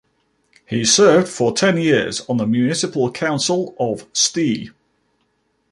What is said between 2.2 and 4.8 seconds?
on the municipal council of Ste.